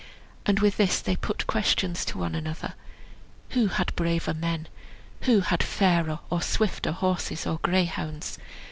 And 0.47 0.61
with 0.61 0.77
this 0.77 0.99
they 0.99 1.15
put 1.15 1.45
questions 1.45 2.09
one 2.09 2.31
to 2.31 2.37
another, 2.39 2.73
Who 3.49 3.67
had 3.67 3.95
braver 3.95 4.33
men? 4.33 4.67
Who 5.25 5.41
had 5.41 5.61
fairer 5.61 6.17
or 6.31 6.41
swifter 6.41 6.91
horses 6.91 7.45
or 7.45 7.59
greyhounds? 7.61 8.39